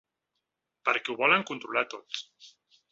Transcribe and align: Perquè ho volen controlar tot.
Perquè 0.89 1.13
ho 1.13 1.17
volen 1.21 1.47
controlar 1.51 1.87
tot. 1.97 2.27